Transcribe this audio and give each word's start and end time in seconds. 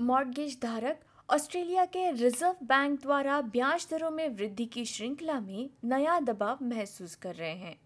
Mortgage 0.00 0.58
धारक 0.62 1.00
Australia 1.30 1.84
के 1.84 2.10
reserve 2.10 2.56
bank 2.62 3.00
द्वारा 3.00 3.40
ब्याज 3.40 3.86
दरों 3.90 4.10
में 4.10 4.28
वृद्धि 4.28 4.64
की 4.64 4.84
श्रृंखला 4.84 5.40
में 5.40 5.70
नया 5.84 6.20
दबाव 6.20 6.58
महसूस 6.62 7.14
कर 7.14 7.34
रहे 7.34 7.54
हैं। 7.54 7.76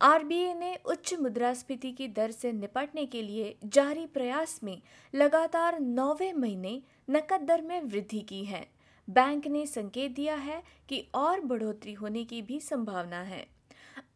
आरबीआई 0.00 0.54
ने 0.54 0.76
उच्च 0.86 1.14
मुद्रास्फीति 1.14 1.92
की 1.92 2.08
दर 2.08 2.30
से 2.30 2.52
निपटने 2.52 3.06
के 3.06 3.22
लिए 3.22 3.56
जारी 3.64 4.06
प्रयास 4.06 4.60
में 4.64 4.82
लगातार 5.14 5.80
नौवे 5.80 6.32
महीने 6.32 6.82
नकद 7.10 7.40
दर 7.40 7.62
में 7.62 7.80
वृद्धि 7.80 8.20
की 8.20 8.44
है। 8.44 8.66
बैंक 9.10 9.46
ने 9.46 9.66
संकेत 9.66 10.14
दिया 10.14 10.34
है 10.34 10.62
कि 10.88 11.06
और 11.14 11.40
बढ़ोतरी 11.40 11.92
होने 11.92 12.24
की 12.24 12.42
भी 12.42 12.60
संभावना 12.60 13.22
है। 13.22 13.46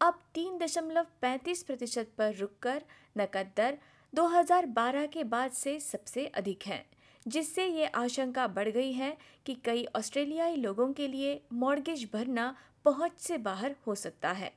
अब 0.01 0.19
तीन 0.33 0.57
दशमलव 0.57 1.05
पैंतीस 1.21 1.63
प्रतिशत 1.63 2.11
पर 2.17 2.35
रुककर 2.35 2.81
नकद 3.17 3.51
दर 3.57 3.77
2012 4.13 5.07
के 5.07 5.23
बाद 5.23 5.51
से 5.51 5.79
सबसे 5.79 6.25
अधिक 6.25 6.63
है। 6.67 6.98
जिससे 7.27 7.65
ये 7.65 7.85
आशंका 7.85 8.47
बढ़ 8.47 8.69
गई 8.69 8.91
है 8.91 9.17
कि 9.45 9.53
कई 9.65 9.85
ऑस्ट्रेलियाई 9.95 10.55
लोगों 10.55 10.93
के 10.93 11.07
लिए 11.07 11.41
मॉर्गेज 11.53 12.07
भरना 12.13 12.55
पहुँच 12.85 13.11
से 13.17 13.37
बाहर 13.37 13.75
हो 13.87 13.95
सकता 13.95 14.31
है। 14.31 14.51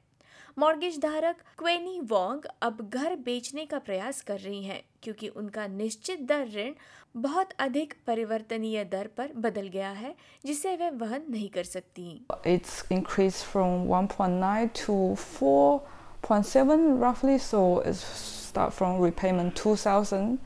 मॉर्गेज 0.59 0.99
धारक 0.99 1.37
क्वेनी 1.59 2.01
वोंग 2.01 2.45
अब 2.63 2.91
घर 2.91 3.17
बेचने 3.17 3.65
का 3.67 3.79
प्रयास 3.79 4.21
कर 4.21 4.39
रही 4.39 4.63
हैं 4.65 4.83
क्योंकि 5.03 5.29
उनका 5.29 5.67
निश्चित 5.67 6.21
दर 6.21 6.49
ऋण 6.49 6.73
बहुत 7.17 7.53
अधिक 7.59 7.95
परिवर्तनीय 8.07 8.85
दर 8.85 9.07
पर 9.07 9.33
बदल 9.37 9.69
गया 9.69 9.91
है 9.91 10.15
जिसे 10.45 10.77
वे 10.77 10.91
वहन 10.91 11.25
नहीं 11.31 11.49
कर 11.49 11.65
सकती। 11.65 12.27
It's 12.47 12.83
increased 12.93 13.45
from 13.53 13.89
1.9 13.89 14.69
to 14.75 14.97
4.7 15.17 17.01
roughly, 17.03 17.39
so 17.39 17.81
it's 17.81 18.05
start 18.49 18.73
from 18.73 19.01
repayment 19.01 19.57
2,000 19.57 20.39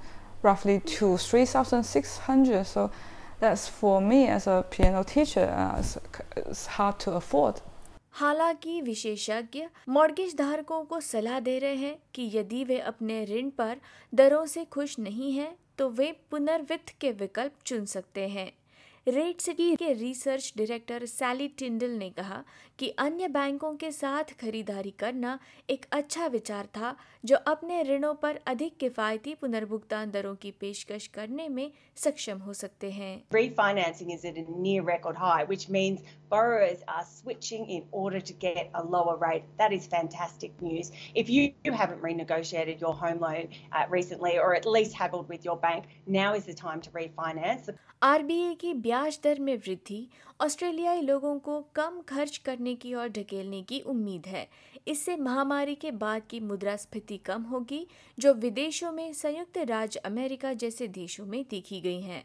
roughly 0.46 0.80
to 0.98 1.16
3,600. 1.16 2.64
So 2.64 2.90
that's 3.40 3.68
for 3.68 4.00
me 4.00 4.26
as 4.28 4.46
a 4.46 4.64
piano 4.70 5.02
teacher, 5.04 5.46
uh, 5.54 5.78
it's, 5.80 5.98
it's 6.36 6.66
hard 6.66 6.98
to 7.00 7.12
afford. 7.12 7.60
हालाँकि 8.12 8.80
विशेषज्ञ 8.80 9.62
मॉर्गेज 9.88 10.34
धारकों 10.36 10.82
को 10.90 11.00
सलाह 11.00 11.40
दे 11.40 11.58
रहे 11.58 11.74
हैं 11.76 11.96
कि 12.14 12.30
यदि 12.34 12.62
वे 12.64 12.78
अपने 12.90 13.24
ऋण 13.30 13.50
पर 13.58 13.80
दरों 14.14 14.44
से 14.46 14.64
खुश 14.72 14.98
नहीं 14.98 15.32
हैं 15.32 15.54
तो 15.78 15.88
वे 15.98 16.10
पुनर्वित्त 16.30 16.92
के 17.00 17.10
विकल्प 17.18 17.58
चुन 17.66 17.84
सकते 17.86 18.26
हैं 18.28 18.50
रेट 19.06 19.40
सिटी 19.40 19.74
के 19.76 19.92
रिसर्च 19.92 20.52
डायरेक्टर 20.56 21.04
सैली 21.06 21.46
टिंडल 21.58 21.90
ने 21.98 22.08
कहा 22.10 22.42
कि 22.78 22.88
अन्य 22.98 23.28
बैंकों 23.36 23.72
के 23.76 23.90
साथ 23.92 24.32
खरीदारी 24.40 24.90
करना 25.00 25.38
एक 25.70 25.86
अच्छा 25.92 26.26
विचार 26.26 26.66
था 26.76 26.94
जो 27.24 27.36
अपने 27.52 27.82
ऋणों 27.82 28.14
पर 28.22 28.40
अधिक 28.46 28.76
किफायती 28.80 29.34
पुनर्भुगतान 29.40 30.10
दरों 30.10 30.34
की 30.42 30.50
पेशकश 30.60 31.06
करने 31.14 31.48
में 31.48 31.70
सक्षम 32.04 32.38
हो 32.38 32.52
सकते 32.54 32.90
हैं 32.90 33.14
Refinancing 33.30 34.12
is 34.16 34.24
at 34.24 34.42
a 34.42 34.44
near 34.66 34.82
record 34.82 35.16
high, 35.16 35.44
which 35.44 35.68
means 35.68 36.02
borrowers 36.30 36.84
are 36.88 37.06
switching 37.06 37.70
in 37.70 37.86
order 37.92 38.20
to 38.20 38.38
get 38.46 38.70
a 38.74 38.84
lower 38.96 39.16
rate. 39.16 39.48
That 39.58 39.72
is 39.72 39.86
fantastic 39.86 40.60
news. 40.60 40.92
If 41.14 41.30
you 41.30 41.48
you 41.64 41.72
haven't 41.72 42.02
renegotiated 42.02 42.80
your 42.80 42.94
home 42.96 43.20
loan 43.20 43.56
uh, 43.72 43.86
recently 43.88 44.38
or 44.38 44.54
at 44.54 44.66
least 44.68 44.94
haggled 44.94 45.28
with 45.28 45.44
your 45.44 45.58
bank, 45.58 45.90
now 46.08 46.34
is 46.34 46.44
the 46.44 46.60
time 46.66 46.80
to 46.82 46.90
refinance. 46.92 47.76
RBI 48.02 48.54
की 48.54 48.72
ब्याज 48.74 48.95
दर 49.24 49.40
में 49.40 49.56
वृद्धि 49.56 50.08
ऑस्ट्रेलियाई 50.40 51.00
लोगों 51.00 51.38
को 51.38 51.60
कम 51.74 52.00
खर्च 52.00 52.36
करने 52.36 52.74
की 52.74 52.94
ओर 52.94 53.08
ढकेलने 53.08 53.62
की 53.62 53.80
उम्मीद 53.80 54.26
है। 54.26 54.48
इससे 54.88 55.16
महामारी 55.16 55.74
के 55.74 55.90
बाद 55.90 56.22
की 56.30 56.40
मुद्रास्फीति 56.40 57.16
कम 57.16 57.42
होगी, 57.42 57.86
जो 58.18 58.34
विदेशों 58.34 58.92
में 58.92 59.12
संयुक्त 59.12 59.58
राज्य 59.58 60.00
अमेरिका 60.00 60.52
जैसे 60.52 60.88
देशों 60.88 61.26
में 61.26 61.44
देखी 61.50 61.80
गई 61.80 62.00
है। 62.00 62.24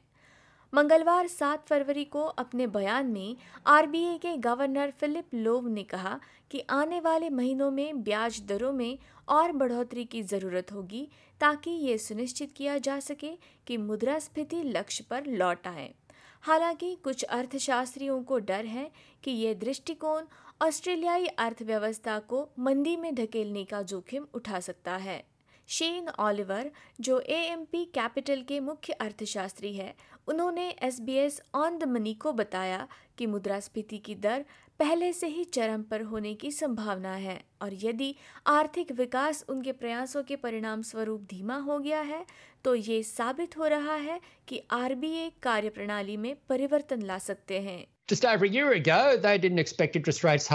मंगलवार 0.75 1.28
7 1.28 1.68
फरवरी 1.68 2.06
को 2.06 2.23
अपने 2.23 2.68
बयान 2.68 3.07
में 3.07 3.35
आरबीआई 3.67 4.17
के 4.17 4.38
गवर्नर 4.38 4.91
फिलिप 4.91 5.25
लोव 5.34 5.67
ने 5.67 5.84
कहा 5.84 6.19
कि 6.51 6.59
आने 6.69 7.00
वाले 7.00 7.29
महीनों 7.29 7.72
में 7.72 8.03
ब्याज 8.03 8.41
दरों 8.47 8.73
में 8.73 8.97
और 9.29 9.51
बढ़ोतरी 9.51 10.06
की 10.06 10.23
ज़रूरत 10.23 10.72
होगी, 10.72 11.07
ताकि 11.40 11.72
ये 11.72 11.97
सुनिश्चित 11.97 12.51
किया 12.51 12.78
जा 12.78 13.00
सके 13.00 13.38
कि 13.67 13.78
मुद्रास्फीति 13.78 14.63
लक्ष्य 14.63 15.06
पर 15.09 15.25
लौट 15.25 15.67
आए। 15.67 15.94
हालाँकि 16.41 16.97
कुछ 17.03 17.24
अर्थशास्त्रियों 17.24 18.24
को 18.24 18.40
डर 18.40 18.66
है 18.66 18.91
कि 19.24 19.31
ये 19.31 19.56
दृष्टिकोण 19.56 20.24
ऑस्ट्रेलियाई 20.62 21.25
अर्थव्यवस्था 21.25 22.19
को 22.19 22.50
मंदी 22.59 22.96
में 22.97 23.16
धकेलने 23.16 23.63
का 23.63 23.81
जोखिम 23.81 24.25
उठा 24.34 24.59
सकता 24.59 24.96
है। 24.96 25.31
शेन 25.72 26.08
ऑलिवर 26.09 26.70
जो 27.02 27.20
एएमपी 27.20 27.84
कैपिटल 27.86 28.42
के 28.42 28.59
मुख्य 28.59 28.94
अर्थशास्त्री 28.94 29.74
है, 29.74 29.94
उन्होंने 30.28 30.70
एसबीएस 30.84 31.42
ऑन 31.56 31.78
द 31.78 31.84
मनी 31.84 32.14
को 32.14 32.34
बताया 32.34 32.88
कि 33.18 33.26
मुद्रास्फीति 33.28 33.98
की 33.98 34.16
दर 34.16 34.46
पहले 34.80 35.12
से 35.14 35.28
ही 35.28 35.44
चरम 35.44 35.84
पर 35.84 36.02
होने 36.02 36.34
की 36.34 36.52
संभावना 36.52 37.14
है 37.14 37.40
और 37.62 37.74
यदि 37.74 38.16
आर्थिक 38.48 38.92
विकास 38.92 39.44
उनके 39.50 39.72
प्रयासों 39.72 40.24
के 40.24 40.36
परिणाम 40.36 40.82
स्वरूप 40.82 41.22
धीमा 41.22 41.58
हो 41.59 41.80
गया 41.80 42.02
है 42.02 42.26
तो 42.66 42.76
ये 42.76 43.02
साबित 43.03 43.58
हो 43.58 43.68
रहा 43.68 43.96
है 43.96 44.20
कि 44.48 44.62
आरबीआई 44.72 45.32
कार्यप्रणाली 45.44 46.18
में 46.18 46.36
परिवर्तन 46.50 47.02
ला 47.02 47.18
सकते 47.20 47.59
हैं। 47.59 47.86
Just 48.11 48.25
over 48.25 48.44
a 48.44 48.49
year 48.49 48.73
ago, 48.73 49.16
they 49.16 49.38
didn't 49.38 49.59
expect 49.59 49.95
interest 49.95 50.22
rates 50.25 50.49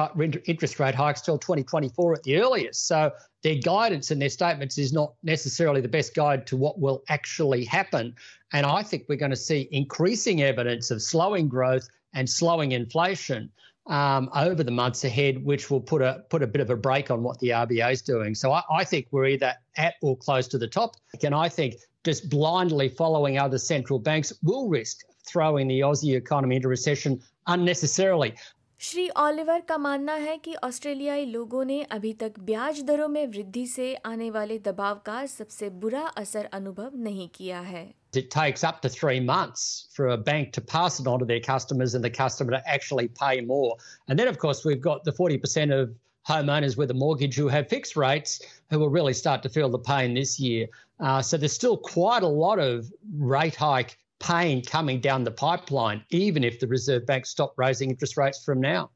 interest 0.44 0.78
rate 0.78 0.94
hikes 0.94 1.22
till 1.22 1.38
2024 1.38 2.12
at 2.12 2.22
the 2.22 2.36
earliest. 2.36 2.86
So 2.86 3.10
their 3.42 3.54
guidance 3.54 4.10
and 4.10 4.20
their 4.20 4.28
statements 4.28 4.76
is 4.76 4.92
not 4.92 5.14
necessarily 5.22 5.80
the 5.80 5.88
best 5.88 6.14
guide 6.14 6.46
to 6.48 6.56
what 6.58 6.78
will 6.78 7.02
actually 7.08 7.64
happen. 7.64 8.14
And 8.52 8.66
I 8.66 8.82
think 8.82 9.04
we're 9.08 9.16
going 9.16 9.30
to 9.30 9.36
see 9.36 9.70
increasing 9.72 10.42
evidence 10.42 10.90
of 10.90 11.00
slowing 11.00 11.48
growth 11.48 11.88
and 12.12 12.28
slowing 12.28 12.72
inflation 12.72 13.50
um, 13.86 14.28
over 14.34 14.62
the 14.62 14.70
months 14.70 15.04
ahead, 15.04 15.42
which 15.42 15.70
will 15.70 15.80
put 15.80 16.02
a 16.02 16.24
put 16.28 16.42
a 16.42 16.46
bit 16.46 16.60
of 16.60 16.68
a 16.68 16.76
break 16.76 17.10
on 17.10 17.22
what 17.22 17.38
the 17.38 17.48
RBA 17.48 17.90
is 17.90 18.02
doing. 18.02 18.34
So 18.34 18.52
I, 18.52 18.64
I 18.70 18.84
think 18.84 19.06
we're 19.12 19.28
either 19.28 19.54
at 19.78 19.94
or 20.02 20.14
close 20.14 20.46
to 20.48 20.58
the 20.58 20.68
top. 20.68 20.96
And 21.22 21.34
I 21.34 21.48
think 21.48 21.76
just 22.04 22.28
blindly 22.28 22.90
following 22.90 23.38
other 23.38 23.56
central 23.56 23.98
banks 23.98 24.30
will 24.42 24.68
risk 24.68 25.06
throwing 25.25 25.67
the 25.67 25.79
Aussie 25.81 26.15
economy 26.15 26.55
into 26.57 26.67
recession 26.67 27.21
unnecessarily. 27.47 28.33
Shri 28.83 29.07
Oliver 29.09 29.59
का 29.69 29.77
मानना 29.77 30.13
है 30.13 30.37
कि 30.37 30.53
ऑस्ट्रेलियाई 30.63 31.25
लोगों 31.25 31.63
ने 31.65 31.81
अभी 31.91 32.13
तक 32.21 32.39
ब्याज 32.45 32.81
दरों 32.83 33.07
में 33.07 33.27
वृद्धि 33.27 33.65
से 33.67 33.93
आने 34.05 34.29
वाले 34.31 34.57
दबाव 34.67 35.01
का 35.05 35.25
सबसे 35.33 35.69
बुरा 35.83 36.01
असर 36.17 36.45
अनुभव 36.53 36.91
नहीं 37.07 37.27
किया 37.35 37.59
है 37.67 37.83
It 38.13 38.31
takes 38.31 38.63
up 38.69 38.81
to 38.81 38.89
three 38.89 39.19
months 39.19 39.67
for 39.97 40.07
a 40.13 40.17
bank 40.17 40.51
to 40.53 40.61
pass 40.61 40.99
it 40.99 41.07
on 41.07 41.19
to 41.19 41.25
their 41.25 41.39
customers 41.39 41.93
and 41.95 42.03
the 42.03 42.09
customer 42.09 42.51
to 42.57 42.61
actually 42.67 43.07
pay 43.07 43.39
more. 43.41 43.77
And 44.07 44.19
then, 44.19 44.27
of 44.27 44.39
course, 44.39 44.65
we've 44.65 44.81
got 44.81 45.05
the 45.05 45.13
40% 45.13 45.71
of 45.79 45.93
homeowners 46.27 46.75
with 46.75 46.91
a 46.91 46.93
mortgage 46.93 47.35
who 47.35 47.47
have 47.47 47.69
fixed 47.69 47.95
rates 47.95 48.41
who 48.69 48.79
will 48.79 48.89
really 48.89 49.13
start 49.13 49.43
to 49.43 49.49
feel 49.49 49.69
the 49.69 49.79
pain 49.79 50.13
this 50.13 50.39
year. 50.39 50.67
Uh, 50.99 51.21
so 51.21 51.37
there's 51.37 51.53
still 51.53 51.77
quite 51.77 52.23
a 52.23 52.27
lot 52.27 52.59
of 52.59 52.91
rate 53.17 53.55
hike 53.55 53.97
pain 54.19 54.61
coming 54.61 55.01
down 55.01 55.23
the 55.23 55.31
pipeline, 55.31 56.03
even 56.09 56.43
if 56.43 56.59
the 56.59 56.67
Reserve 56.67 57.05
Bank 57.05 57.25
stop 57.25 57.53
raising 57.57 57.89
interest 57.89 58.17
rates 58.17 58.43
from 58.43 58.61
now. 58.61 58.89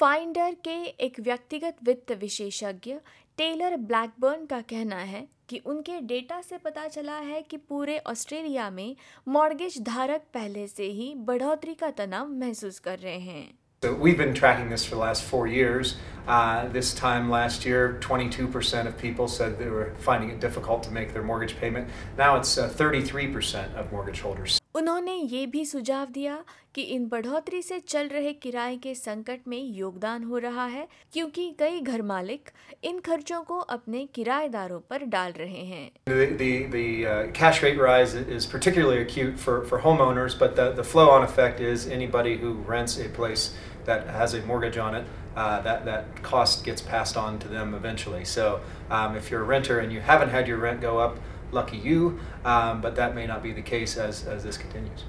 Finder 0.00 0.54
के 0.64 0.74
एक 1.04 1.18
व्यक्तिगत 1.20 1.76
वित्त 1.84 2.12
विशेषज्ञ 2.20 2.94
Taylor 3.38 3.76
Blackburn 3.76 4.44
का 4.46 4.60
कहना 4.70 4.96
है 5.10 5.26
कि 5.48 5.58
उनके 5.66 6.00
डेटा 6.10 6.40
से 6.42 6.58
पता 6.64 6.86
चला 6.88 7.16
है 7.30 7.40
कि 7.50 7.56
पूरे 7.68 7.98
ऑस्ट्रेलिया 8.06 8.68
में 8.70 8.96
मॉर्गेज 9.28 9.80
धारक 9.86 10.24
पहले 10.34 10.66
से 10.68 10.86
ही 11.00 11.14
बढ़ोतरी 11.28 11.74
का 11.74 11.90
तनाव 11.98 12.28
महसूस 12.40 12.78
कर 12.86 12.98
रहे 12.98 13.18
हैं 13.18 13.50
So 13.82 13.92
we've 13.92 14.18
been 14.18 14.32
tracking 14.32 14.68
this 14.70 14.84
for 14.84 14.94
the 14.94 15.00
last 15.00 15.24
four 15.24 15.48
years. 15.48 15.96
Uh, 16.28 16.68
this 16.68 16.94
time 16.94 17.28
last 17.28 17.64
year, 17.66 17.98
22% 18.00 18.86
of 18.86 18.96
people 18.96 19.26
said 19.26 19.58
they 19.58 19.70
were 19.70 19.92
finding 19.98 20.30
it 20.30 20.38
difficult 20.38 20.84
to 20.84 20.92
make 20.92 21.12
their 21.12 21.24
mortgage 21.24 21.58
payment. 21.60 21.88
Now 22.16 22.36
it's 22.36 22.56
uh, 22.56 22.68
33% 22.68 23.74
of 23.74 23.90
mortgage 23.90 24.20
holders. 24.20 24.55
उन्होंने 24.77 25.13
ये 25.13 25.45
भी 25.53 25.63
सुझाव 25.65 26.07
दिया 26.13 26.37
कि 26.75 26.81
इन 26.95 27.07
बढ़ोतरी 27.09 27.61
से 27.61 27.79
चल 27.79 28.07
रहे 28.07 28.31
किराए 28.33 28.75
के 28.77 28.93
संकट 28.95 29.47
में 29.47 29.57
योगदान 29.75 30.23
हो 30.23 30.37
रहा 30.37 30.65
है 30.73 30.87
क्योंकि 31.13 31.45
कई 31.59 31.79
घर 31.81 32.01
मालिक 32.11 32.49
इन 32.89 32.99
खर्चों 33.05 33.41
को 33.43 33.57
अपने 33.75 34.05
किराएदारों 34.15 34.79
पर 34.89 35.05
डाल 35.15 35.31
रहे 35.37 35.63
हैं 35.69 35.89
The, 36.11 36.27
the, 36.41 36.51
the 36.75 37.05
uh, 37.05 37.31
cash 37.39 37.61
rate 37.63 37.79
rise 37.79 38.13
is 38.13 38.45
particularly 38.45 39.01
acute 39.01 39.39
for, 39.45 39.55
for 39.71 39.79
homeowners, 39.79 40.37
but 40.43 40.55
the, 40.55 40.67
the 40.81 40.85
flow 40.91 41.09
on 41.09 41.23
effect 41.23 41.59
is 41.59 41.87
anybody 41.87 42.37
who 42.37 42.53
rents 42.73 42.99
a 42.99 43.09
place 43.17 43.47
that 43.85 44.05
has 44.19 44.35
a 44.35 44.43
mortgage 44.51 44.77
on 44.77 44.99
it, 44.99 45.09
uh, 45.35 45.61
that, 45.61 45.85
that 45.85 46.21
cost 46.21 46.63
gets 46.63 46.83
passed 46.83 47.17
on 47.17 47.39
to 47.39 47.47
them 47.47 47.73
eventually. 47.73 48.23
So 48.25 48.59
um, 48.91 49.15
if 49.15 49.31
you're 49.31 49.41
a 49.41 49.49
renter 49.55 49.79
and 49.79 49.91
you 49.91 50.01
haven't 50.01 50.29
had 50.29 50.47
your 50.47 50.61
rent 50.67 50.81
go 50.81 50.99
up, 50.99 51.17
lucky 51.51 51.77
you, 51.77 52.19
um, 52.45 52.81
but 52.81 52.95
that 52.95 53.15
may 53.15 53.27
not 53.27 53.43
be 53.43 53.51
the 53.51 53.61
case 53.63 53.97
as, 53.97 54.25
as 54.25 54.43
this 54.43 54.57
continues. 54.57 55.05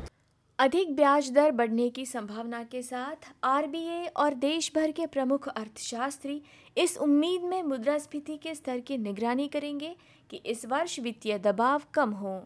अधिक 0.59 0.95
ब्याज 0.97 1.31
दर 1.31 1.51
बढ़ने 1.51 1.89
की 1.91 2.05
संभावना 2.07 2.63
के 2.63 2.83
साथ 2.83 3.33
RBI 3.45 4.07
और 4.17 4.35
देश 4.35 4.71
भर 4.75 4.91
के 4.91 5.07
प्रमुख 5.07 5.47
अर्थशास्त्री 5.49 6.41
इस 6.77 6.97
उम्मीद 6.99 7.43
में 7.43 7.63
मुद्रास्फीति 7.63 8.37
के 8.37 8.55
स्तर 8.55 8.81
की 8.81 8.99
निगरानी 8.99 9.47
करेंगे 9.49 9.95
कि 10.31 10.41
इस 10.47 10.67
वर्ष 10.67 10.99
वित्तीय 11.01 11.39
दबाव 11.39 11.83
कम 11.95 12.11
हो 12.15 12.41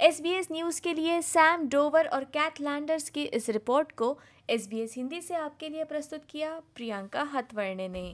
एसबीएस 0.00 0.48
न्यूज़ 0.52 0.80
के 0.82 0.94
लिए 0.94 1.20
सैम 1.22 1.68
डोवर 1.68 2.06
और 2.06 2.24
कैथ 2.34 2.60
लैंडर्स 2.60 3.08
की 3.08 3.22
इस 3.22 3.48
रिपोर्ट 3.50 3.92
को 3.92 4.16
एसबीएस 4.48 4.94
हिंदी 4.96 5.20
से 5.20 5.34
आपके 5.36 5.68
लिए 5.68 5.84
प्रस्तुत 5.84 6.24
किया 6.30 6.58
प्रियंका 6.74 7.22
हथवर्णे 7.34 7.88
ने 7.88 8.06